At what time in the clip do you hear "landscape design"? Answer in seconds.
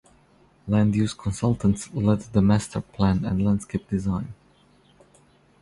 3.45-4.33